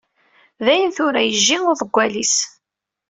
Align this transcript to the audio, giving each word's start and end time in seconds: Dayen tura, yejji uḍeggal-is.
Dayen 0.65 0.91
tura, 0.95 1.21
yejji 1.27 1.57
uḍeggal-is. 1.71 2.35